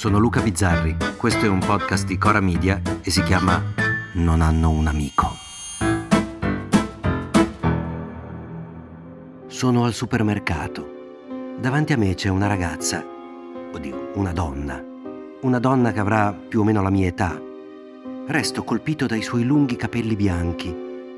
[0.00, 3.62] Sono Luca Bizzarri, questo è un podcast di Cora Media e si chiama
[4.14, 5.28] Non hanno un amico.
[9.46, 10.88] Sono al supermercato.
[11.60, 13.04] Davanti a me c'è una ragazza,
[13.74, 14.82] oddio, una donna,
[15.42, 17.38] una donna che avrà più o meno la mia età.
[18.26, 20.74] Resto colpito dai suoi lunghi capelli bianchi.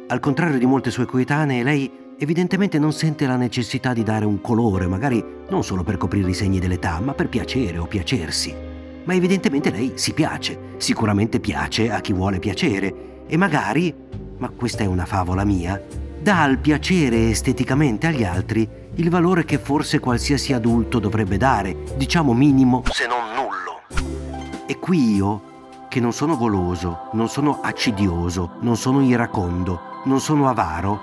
[0.08, 4.40] Al contrario di molte sue coetanee, lei evidentemente non sente la necessità di dare un
[4.40, 8.70] colore, magari non solo per coprire i segni dell'età, ma per piacere o piacersi.
[9.04, 13.94] Ma evidentemente lei si piace, sicuramente piace a chi vuole piacere e magari,
[14.38, 15.82] ma questa è una favola mia,
[16.20, 22.32] dà al piacere esteticamente agli altri il valore che forse qualsiasi adulto dovrebbe dare, diciamo
[22.32, 23.80] minimo se non nullo.
[24.66, 25.42] E qui io,
[25.88, 31.00] che non sono goloso, non sono accidioso, non sono iracondo, non sono avaro,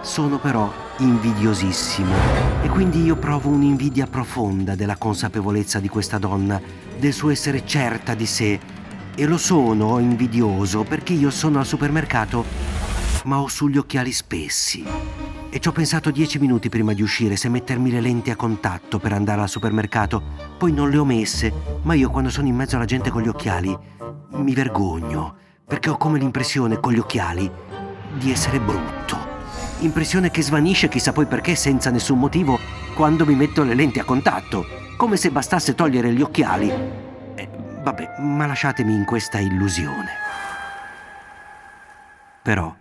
[0.00, 2.14] sono però invidiosissimo
[2.62, 6.60] e quindi io provo un'invidia profonda della consapevolezza di questa donna,
[6.98, 8.60] del suo essere certa di sé.
[9.14, 12.44] E lo sono invidioso perché io sono al supermercato,
[13.24, 14.84] ma ho sugli occhiali spessi.
[15.52, 18.98] E ci ho pensato dieci minuti prima di uscire se mettermi le lenti a contatto
[18.98, 20.22] per andare al supermercato.
[20.56, 23.28] Poi non le ho messe, ma io quando sono in mezzo alla gente con gli
[23.28, 23.76] occhiali
[24.32, 25.34] mi vergogno,
[25.66, 27.50] perché ho come l'impressione con gli occhiali
[28.16, 29.29] di essere brutto
[29.80, 32.58] impressione che svanisce chissà poi perché senza nessun motivo
[32.94, 36.70] quando mi metto le lenti a contatto, come se bastasse togliere gli occhiali.
[37.34, 37.48] Eh,
[37.82, 40.08] vabbè, ma lasciatemi in questa illusione.
[42.42, 42.74] Però,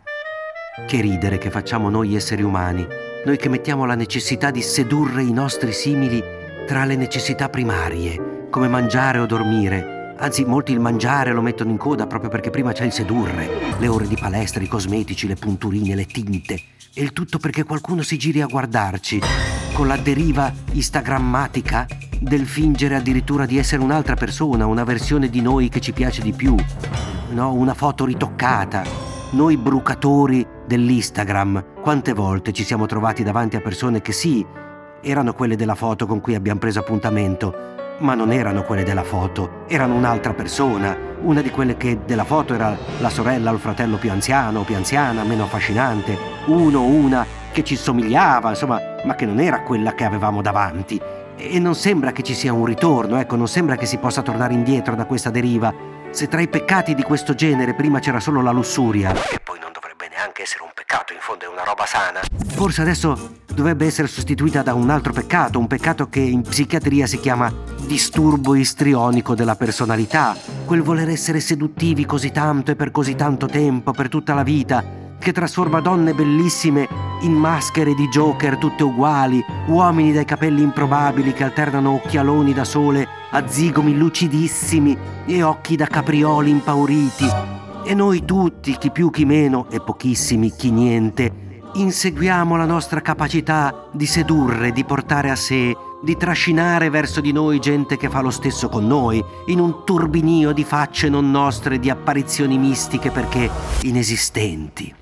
[0.87, 2.87] che ridere che facciamo noi esseri umani,
[3.25, 6.23] noi che mettiamo la necessità di sedurre i nostri simili
[6.65, 11.77] tra le necessità primarie, come mangiare o dormire, Anzi, molti il mangiare lo mettono in
[11.77, 15.95] coda proprio perché prima c'è il sedurre, le ore di palestra, i cosmetici, le punturine,
[15.95, 16.59] le tinte.
[16.93, 19.21] E il tutto perché qualcuno si giri a guardarci,
[19.71, 21.87] con la deriva instagrammatica
[22.19, 26.33] del fingere addirittura di essere un'altra persona, una versione di noi che ci piace di
[26.33, 26.53] più.
[27.29, 28.83] No, una foto ritoccata.
[29.31, 34.45] Noi brucatori dell'Instagram, quante volte ci siamo trovati davanti a persone che sì,
[35.01, 39.63] erano quelle della foto con cui abbiamo preso appuntamento, ma non erano quelle della foto,
[39.67, 43.97] erano un'altra persona, una di quelle che della foto era la sorella o il fratello
[43.97, 49.15] più anziano o più anziana, meno affascinante, uno o una che ci somigliava, insomma, ma
[49.15, 50.99] che non era quella che avevamo davanti.
[51.35, 54.53] E non sembra che ci sia un ritorno, ecco, non sembra che si possa tornare
[54.53, 55.73] indietro da questa deriva.
[56.11, 59.71] Se tra i peccati di questo genere prima c'era solo la lussuria, che poi non
[59.71, 62.19] dovrebbe neanche essere un peccato, in fondo è una roba sana,
[62.55, 67.19] forse adesso dovrebbe essere sostituita da un altro peccato, un peccato che in psichiatria si
[67.19, 67.51] chiama
[67.85, 70.33] disturbo istrionico della personalità,
[70.63, 74.81] quel voler essere seduttivi così tanto e per così tanto tempo, per tutta la vita,
[75.19, 76.87] che trasforma donne bellissime
[77.23, 83.05] in maschere di Joker tutte uguali, uomini dai capelli improbabili che alternano occhialoni da sole
[83.31, 87.27] a zigomi lucidissimi e occhi da caprioli impauriti.
[87.83, 93.87] E noi tutti, chi più chi meno, e pochissimi chi niente, inseguiamo la nostra capacità
[93.91, 98.29] di sedurre, di portare a sé, di trascinare verso di noi gente che fa lo
[98.29, 103.49] stesso con noi, in un turbinio di facce non nostre, di apparizioni mistiche perché
[103.81, 104.95] inesistenti.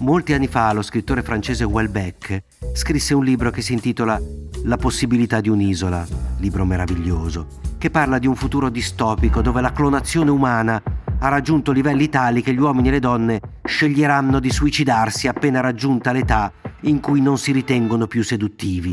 [0.00, 2.42] Molti anni fa lo scrittore francese Welbeck
[2.74, 4.20] scrisse un libro che si intitola
[4.64, 6.06] La possibilità di un'isola,
[6.38, 7.46] libro meraviglioso,
[7.78, 10.82] che parla di un futuro distopico dove la clonazione umana
[11.18, 16.12] ha raggiunto livelli tali che gli uomini e le donne sceglieranno di suicidarsi appena raggiunta
[16.12, 16.52] l'età
[16.82, 18.92] in cui non si ritengono più seduttivi,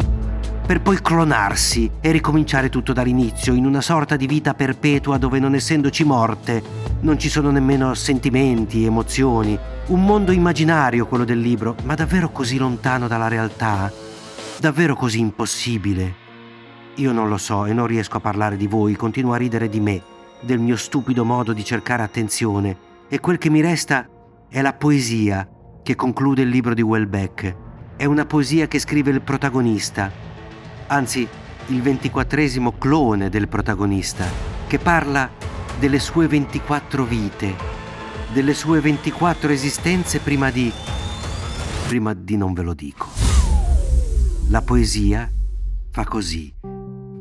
[0.65, 5.56] per poi clonarsi e ricominciare tutto dall'inizio in una sorta di vita perpetua dove non
[5.56, 6.63] essendoci morte
[7.01, 9.57] non ci sono nemmeno sentimenti, emozioni,
[9.88, 13.92] un mondo immaginario quello del libro, ma davvero così lontano dalla realtà?
[14.57, 16.21] Davvero così impossibile?
[16.95, 19.80] Io non lo so e non riesco a parlare di voi, continuo a ridere di
[19.81, 20.01] me
[20.39, 22.77] del mio stupido modo di cercare attenzione
[23.09, 24.07] e quel che mi resta
[24.53, 25.50] è la poesia
[25.81, 27.55] che conclude il libro di Welbeck.
[27.97, 30.11] È una poesia che scrive il protagonista,
[30.85, 31.27] anzi
[31.69, 34.27] il ventiquattresimo clone del protagonista,
[34.67, 35.27] che parla
[35.79, 37.55] delle sue 24 vite,
[38.31, 40.71] delle sue 24 esistenze prima di...
[41.88, 43.07] prima di non ve lo dico.
[44.49, 45.27] La poesia
[45.89, 46.53] fa così.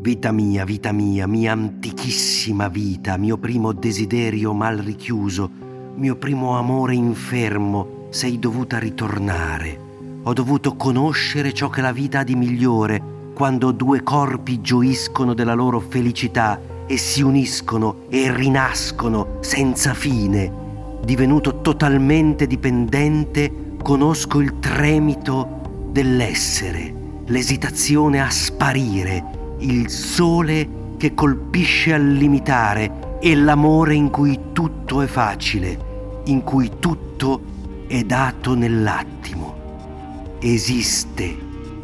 [0.02, 6.94] Vita mia, vita mia, mia antichissima vita, mio primo desiderio mal richiuso, mio primo amore
[6.94, 9.78] infermo, sei dovuta ritornare.
[10.22, 13.00] Ho dovuto conoscere ciò che la vita ha di migliore
[13.34, 20.60] quando due corpi gioiscono della loro felicità e si uniscono e rinascono senza fine.
[21.04, 26.94] Divenuto totalmente dipendente, conosco il tremito dell'essere,
[27.26, 29.24] l'esitazione a sparire,
[29.58, 36.80] il sole che colpisce al limitare e l'amore in cui tutto è facile, in cui
[36.80, 40.36] tutto è dato nell'attimo.
[40.40, 41.22] Esiste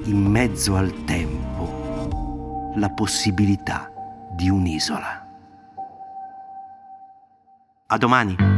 [0.03, 3.89] in mezzo al tempo la possibilità
[4.33, 5.27] di un'isola.
[7.87, 8.58] A domani!